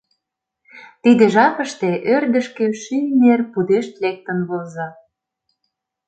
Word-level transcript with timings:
Тиде 1.01 1.25
жапыште 1.33 1.89
ӧрдыжкӧ 2.13 2.65
шӱй 2.81 3.05
нер 3.19 3.39
пудешт 3.51 3.93
лектын 4.03 4.39
возо. 4.49 4.87